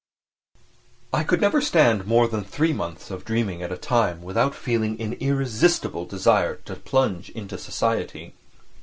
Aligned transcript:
I 1.13 1.23
could 1.23 1.39
never 1.41 1.61
stand 1.61 2.07
more 2.07 2.27
than 2.27 2.43
three 2.43 2.73
months 2.73 3.11
of 3.11 3.23
dreaming 3.23 3.61
at 3.61 3.71
a 3.71 3.77
time 3.77 4.23
without 4.23 4.55
feeling 4.55 4.99
an 4.99 5.13
irresistible 5.13 6.05
desire 6.05 6.55
to 6.65 6.75
plunge 6.75 7.29
into 7.29 7.59
society. 7.59 8.33